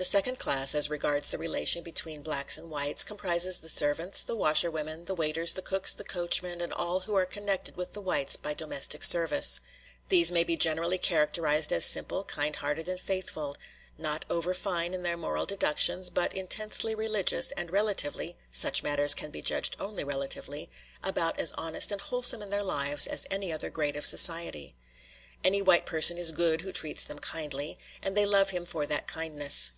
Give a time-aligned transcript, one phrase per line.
[0.00, 4.34] The second class, as regards the relation between blacks and whites, comprises the servants, the
[4.34, 8.34] washerwomen, the waiters, the cooks, the coachmen, and all who are connected with the whites
[8.34, 9.60] by domestic service.
[10.08, 13.58] These may be generally characterized as simple, kind hearted, and faithful;
[13.98, 19.30] not over fine in their moral deductions, but intensely religious, and relatively such matters can
[19.30, 20.70] be judged only relatively
[21.02, 24.74] about as honest and wholesome in their lives as any other grade of society.
[25.44, 29.06] Any white person is "good" who treats them kindly, and they love him for that
[29.06, 29.72] kindness.